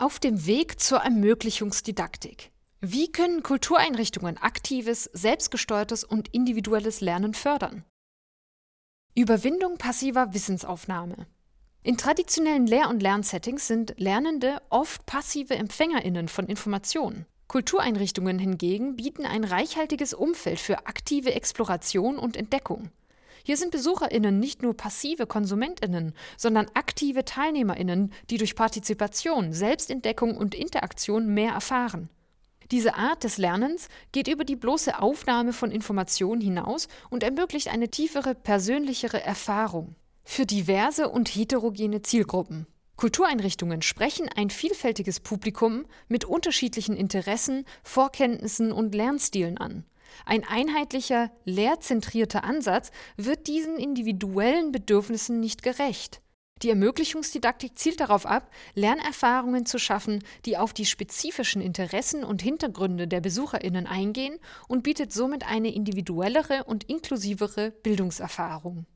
Auf 0.00 0.20
dem 0.20 0.46
Weg 0.46 0.78
zur 0.78 0.98
Ermöglichungsdidaktik. 0.98 2.52
Wie 2.80 3.10
können 3.10 3.42
Kultureinrichtungen 3.42 4.38
aktives, 4.38 5.10
selbstgesteuertes 5.12 6.04
und 6.04 6.28
individuelles 6.28 7.00
Lernen 7.00 7.34
fördern? 7.34 7.82
Überwindung 9.16 9.76
passiver 9.76 10.32
Wissensaufnahme. 10.34 11.26
In 11.82 11.96
traditionellen 11.96 12.68
Lehr- 12.68 12.90
und 12.90 13.02
Lernsettings 13.02 13.66
sind 13.66 13.94
Lernende 13.96 14.62
oft 14.70 15.04
passive 15.04 15.56
Empfängerinnen 15.56 16.28
von 16.28 16.46
Informationen. 16.46 17.26
Kultureinrichtungen 17.48 18.38
hingegen 18.38 18.94
bieten 18.94 19.26
ein 19.26 19.42
reichhaltiges 19.42 20.14
Umfeld 20.14 20.60
für 20.60 20.86
aktive 20.86 21.34
Exploration 21.34 22.18
und 22.18 22.36
Entdeckung. 22.36 22.92
Hier 23.42 23.56
sind 23.56 23.70
Besucherinnen 23.70 24.38
nicht 24.38 24.62
nur 24.62 24.76
passive 24.76 25.26
Konsumentinnen, 25.26 26.14
sondern 26.36 26.66
aktive 26.74 27.24
Teilnehmerinnen, 27.24 28.12
die 28.30 28.38
durch 28.38 28.54
Partizipation, 28.54 29.52
Selbstentdeckung 29.52 30.36
und 30.36 30.54
Interaktion 30.54 31.32
mehr 31.32 31.52
erfahren. 31.52 32.08
Diese 32.70 32.96
Art 32.96 33.24
des 33.24 33.38
Lernens 33.38 33.88
geht 34.12 34.28
über 34.28 34.44
die 34.44 34.56
bloße 34.56 35.00
Aufnahme 35.00 35.52
von 35.52 35.70
Informationen 35.70 36.40
hinaus 36.40 36.88
und 37.08 37.22
ermöglicht 37.22 37.68
eine 37.68 37.88
tiefere, 37.88 38.34
persönlichere 38.34 39.22
Erfahrung 39.22 39.94
für 40.28 40.44
diverse 40.44 41.08
und 41.08 41.28
heterogene 41.28 42.02
Zielgruppen. 42.02 42.66
Kultureinrichtungen 42.96 43.80
sprechen 43.80 44.28
ein 44.28 44.50
vielfältiges 44.50 45.20
Publikum 45.20 45.86
mit 46.08 46.26
unterschiedlichen 46.26 46.96
Interessen, 46.96 47.64
Vorkenntnissen 47.82 48.70
und 48.70 48.94
Lernstilen 48.94 49.56
an. 49.56 49.84
Ein 50.26 50.44
einheitlicher, 50.44 51.30
lehrzentrierter 51.44 52.44
Ansatz 52.44 52.90
wird 53.16 53.46
diesen 53.46 53.78
individuellen 53.78 54.72
Bedürfnissen 54.72 55.40
nicht 55.40 55.62
gerecht. 55.62 56.20
Die 56.62 56.70
Ermöglichungsdidaktik 56.70 57.78
zielt 57.78 58.00
darauf 58.00 58.26
ab, 58.26 58.50
Lernerfahrungen 58.74 59.64
zu 59.64 59.78
schaffen, 59.78 60.24
die 60.44 60.56
auf 60.56 60.72
die 60.72 60.86
spezifischen 60.86 61.62
Interessen 61.62 62.24
und 62.24 62.42
Hintergründe 62.42 63.06
der 63.06 63.20
Besucherinnen 63.20 63.86
eingehen 63.86 64.38
und 64.66 64.82
bietet 64.82 65.12
somit 65.12 65.46
eine 65.46 65.72
individuellere 65.72 66.64
und 66.64 66.84
inklusivere 66.84 67.70
Bildungserfahrung. 67.70 68.86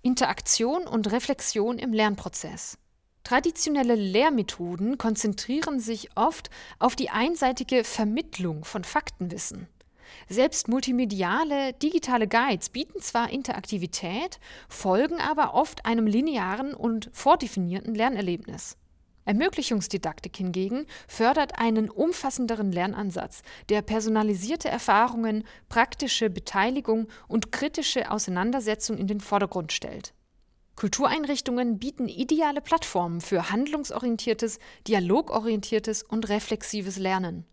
Interaktion 0.00 0.86
und 0.86 1.12
Reflexion 1.12 1.78
im 1.78 1.92
Lernprozess. 1.92 2.78
Traditionelle 3.22 3.94
Lehrmethoden 3.94 4.98
konzentrieren 4.98 5.80
sich 5.80 6.10
oft 6.14 6.50
auf 6.78 6.94
die 6.94 7.08
einseitige 7.08 7.84
Vermittlung 7.84 8.64
von 8.64 8.84
Faktenwissen. 8.84 9.66
Selbst 10.28 10.68
multimediale, 10.68 11.72
digitale 11.74 12.28
Guides 12.28 12.70
bieten 12.70 13.00
zwar 13.00 13.30
Interaktivität, 13.30 14.38
folgen 14.68 15.20
aber 15.20 15.54
oft 15.54 15.86
einem 15.86 16.06
linearen 16.06 16.74
und 16.74 17.10
vordefinierten 17.12 17.94
Lernerlebnis. 17.94 18.76
Ermöglichungsdidaktik 19.24 20.36
hingegen 20.36 20.86
fördert 21.08 21.58
einen 21.58 21.88
umfassenderen 21.88 22.72
Lernansatz, 22.72 23.42
der 23.68 23.82
personalisierte 23.82 24.68
Erfahrungen, 24.68 25.44
praktische 25.68 26.28
Beteiligung 26.28 27.08
und 27.26 27.52
kritische 27.52 28.10
Auseinandersetzung 28.10 28.98
in 28.98 29.06
den 29.06 29.20
Vordergrund 29.20 29.72
stellt. 29.72 30.12
Kultureinrichtungen 30.76 31.78
bieten 31.78 32.08
ideale 32.08 32.60
Plattformen 32.60 33.20
für 33.20 33.50
handlungsorientiertes, 33.50 34.58
dialogorientiertes 34.88 36.02
und 36.02 36.28
reflexives 36.28 36.98
Lernen. 36.98 37.46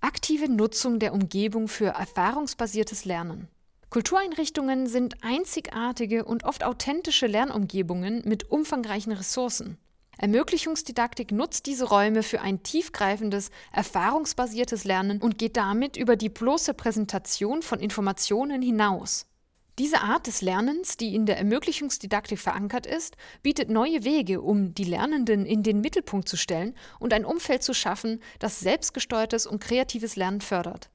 Aktive 0.00 0.48
Nutzung 0.48 1.00
der 1.00 1.12
Umgebung 1.12 1.66
für 1.66 1.86
erfahrungsbasiertes 1.88 3.04
Lernen. 3.04 3.48
Kultureinrichtungen 3.90 4.86
sind 4.86 5.24
einzigartige 5.24 6.24
und 6.24 6.44
oft 6.44 6.62
authentische 6.62 7.26
Lernumgebungen 7.26 8.22
mit 8.24 8.50
umfangreichen 8.50 9.12
Ressourcen. 9.12 9.78
Ermöglichungsdidaktik 10.18 11.32
nutzt 11.32 11.66
diese 11.66 11.86
Räume 11.86 12.22
für 12.22 12.40
ein 12.40 12.62
tiefgreifendes, 12.62 13.50
erfahrungsbasiertes 13.72 14.84
Lernen 14.84 15.20
und 15.20 15.38
geht 15.38 15.56
damit 15.56 15.96
über 15.96 16.16
die 16.16 16.28
bloße 16.28 16.74
Präsentation 16.74 17.62
von 17.62 17.80
Informationen 17.80 18.60
hinaus. 18.60 19.26
Diese 19.78 20.00
Art 20.00 20.26
des 20.26 20.42
Lernens, 20.42 20.96
die 20.96 21.14
in 21.14 21.24
der 21.24 21.38
Ermöglichungsdidaktik 21.38 22.40
verankert 22.40 22.84
ist, 22.84 23.16
bietet 23.44 23.70
neue 23.70 24.02
Wege, 24.02 24.40
um 24.42 24.74
die 24.74 24.82
Lernenden 24.82 25.46
in 25.46 25.62
den 25.62 25.80
Mittelpunkt 25.80 26.28
zu 26.28 26.36
stellen 26.36 26.74
und 26.98 27.12
ein 27.12 27.24
Umfeld 27.24 27.62
zu 27.62 27.74
schaffen, 27.74 28.20
das 28.40 28.58
selbstgesteuertes 28.58 29.46
und 29.46 29.62
kreatives 29.62 30.16
Lernen 30.16 30.40
fördert. 30.40 30.90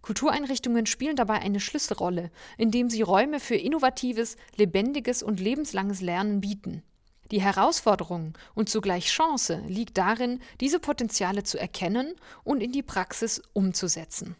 Kultureinrichtungen 0.00 0.86
spielen 0.86 1.16
dabei 1.16 1.40
eine 1.40 1.58
Schlüsselrolle, 1.58 2.30
indem 2.56 2.88
sie 2.88 3.02
Räume 3.02 3.40
für 3.40 3.56
innovatives, 3.56 4.36
lebendiges 4.54 5.24
und 5.24 5.40
lebenslanges 5.40 6.00
Lernen 6.00 6.40
bieten. 6.40 6.84
Die 7.32 7.42
Herausforderung 7.42 8.38
und 8.54 8.68
zugleich 8.68 9.06
Chance 9.06 9.62
liegt 9.66 9.98
darin, 9.98 10.40
diese 10.60 10.78
Potenziale 10.78 11.42
zu 11.42 11.58
erkennen 11.58 12.14
und 12.44 12.60
in 12.62 12.70
die 12.70 12.84
Praxis 12.84 13.42
umzusetzen. 13.52 14.36